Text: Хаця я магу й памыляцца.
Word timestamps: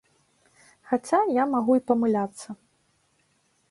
Хаця 0.93 1.21
я 1.33 1.43
магу 1.53 1.71
й 1.81 1.87
памыляцца. 1.93 2.49